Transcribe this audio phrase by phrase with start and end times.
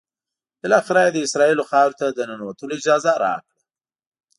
[0.61, 3.57] بالآخره یې د اسرائیلو خاورې ته د ننوتلو اجازه راکړه.